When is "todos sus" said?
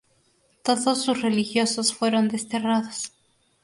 0.63-1.21